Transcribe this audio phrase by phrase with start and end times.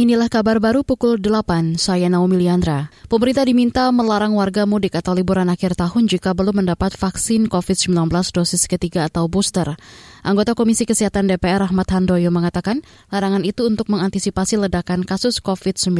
[0.00, 2.88] Inilah kabar baru pukul 8, saya Naomi Liandra.
[3.12, 8.64] Pemerintah diminta melarang warga mudik atau liburan akhir tahun jika belum mendapat vaksin COVID-19 dosis
[8.64, 9.76] ketiga atau booster.
[10.24, 12.80] Anggota Komisi Kesehatan DPR Rahmat Handoyo mengatakan
[13.12, 15.92] larangan itu untuk mengantisipasi ledakan kasus COVID-19.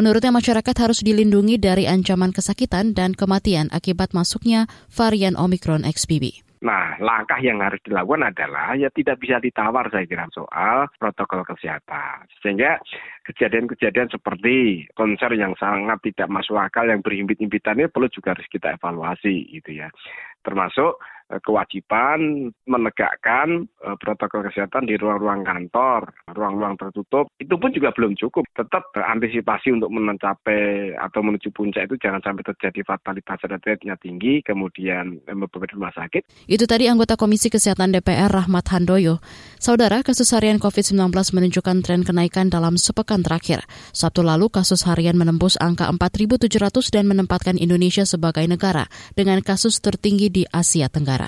[0.00, 6.53] Menurutnya masyarakat harus dilindungi dari ancaman kesakitan dan kematian akibat masuknya varian Omicron XBB.
[6.64, 12.24] Nah, langkah yang harus dilakukan adalah ya tidak bisa ditawar saya kira soal protokol kesehatan.
[12.40, 12.80] Sehingga
[13.28, 18.80] kejadian-kejadian seperti konser yang sangat tidak masuk akal yang berhimpit-himpitan ini perlu juga harus kita
[18.80, 19.92] evaluasi gitu ya.
[20.40, 20.96] Termasuk
[21.40, 28.44] kewajiban menegakkan eh, protokol kesehatan di ruang-ruang kantor, ruang-ruang tertutup, itu pun juga belum cukup.
[28.54, 35.20] Tetap antisipasi untuk mencapai atau menuju puncak itu jangan sampai terjadi fatalitas rate-nya tinggi, kemudian
[35.24, 36.48] membebani rumah sakit.
[36.50, 39.18] Itu tadi anggota Komisi Kesehatan DPR Rahmat Handoyo.
[39.58, 43.64] Saudara, kasus harian COVID-19 menunjukkan tren kenaikan dalam sepekan terakhir.
[43.96, 50.28] Sabtu lalu kasus harian menembus angka 4.700 dan menempatkan Indonesia sebagai negara dengan kasus tertinggi
[50.28, 51.23] di Asia Tenggara.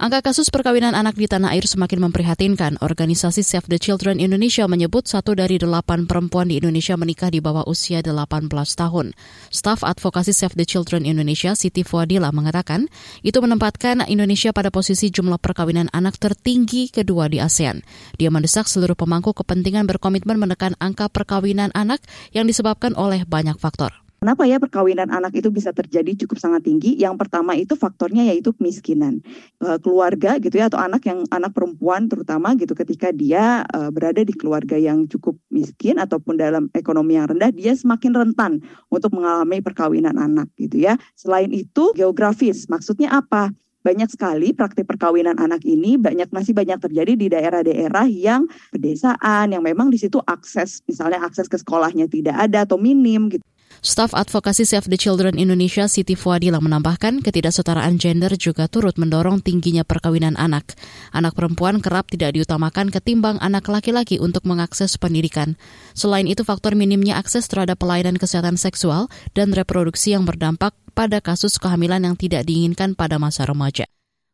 [0.00, 2.80] Angka kasus perkawinan anak di tanah air semakin memprihatinkan.
[2.80, 7.68] Organisasi Save the Children Indonesia menyebut satu dari delapan perempuan di Indonesia menikah di bawah
[7.68, 9.12] usia 18 tahun.
[9.52, 12.88] Staf Advokasi Save the Children Indonesia, Siti Fuadila, mengatakan
[13.20, 17.84] itu menempatkan Indonesia pada posisi jumlah perkawinan anak tertinggi kedua di ASEAN.
[18.16, 22.00] Dia mendesak seluruh pemangku kepentingan berkomitmen menekan angka perkawinan anak
[22.32, 23.92] yang disebabkan oleh banyak faktor.
[24.20, 26.92] Kenapa ya perkawinan anak itu bisa terjadi cukup sangat tinggi?
[26.92, 29.24] Yang pertama itu faktornya yaitu kemiskinan.
[29.56, 34.20] E, keluarga gitu ya atau anak yang anak perempuan terutama gitu ketika dia e, berada
[34.20, 38.52] di keluarga yang cukup miskin ataupun dalam ekonomi yang rendah dia semakin rentan
[38.92, 41.00] untuk mengalami perkawinan anak gitu ya.
[41.16, 42.68] Selain itu geografis.
[42.68, 43.56] Maksudnya apa?
[43.80, 49.64] banyak sekali praktik perkawinan anak ini banyak masih banyak terjadi di daerah-daerah yang pedesaan yang
[49.64, 53.40] memang di situ akses misalnya akses ke sekolahnya tidak ada atau minim gitu.
[53.80, 59.88] Staf Advokasi Save the Children Indonesia Siti Fuadila menambahkan ketidaksetaraan gender juga turut mendorong tingginya
[59.88, 60.76] perkawinan anak.
[61.16, 65.56] Anak perempuan kerap tidak diutamakan ketimbang anak laki-laki untuk mengakses pendidikan.
[65.96, 71.56] Selain itu faktor minimnya akses terhadap pelayanan kesehatan seksual dan reproduksi yang berdampak pada kasus
[71.56, 73.88] kehamilan yang tidak diinginkan pada masa remaja.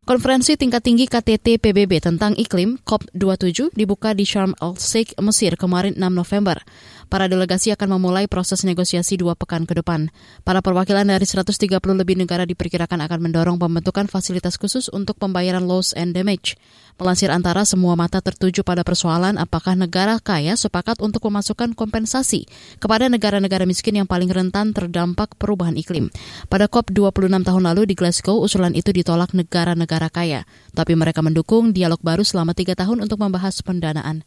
[0.07, 6.07] Konferensi tingkat tinggi KTT PBB tentang iklim COP27 dibuka di Sharm el-Sheikh, Mesir kemarin 6
[6.15, 6.63] November.
[7.11, 10.13] Para delegasi akan memulai proses negosiasi dua pekan ke depan.
[10.47, 15.97] Para perwakilan dari 130 lebih negara diperkirakan akan mendorong pembentukan fasilitas khusus untuk pembayaran loss
[15.97, 16.55] and damage.
[16.97, 22.49] Melansir antara semua mata tertuju pada persoalan apakah negara kaya sepakat untuk memasukkan kompensasi
[22.81, 26.09] kepada negara-negara miskin yang paling rentan terdampak perubahan iklim.
[26.49, 30.41] Pada COP 26 tahun lalu di Glasgow, usulan itu ditolak negara-negara negara kaya,
[30.75, 34.27] tapi mereka mendukung dialog baru selama tiga tahun untuk membahas pendanaan.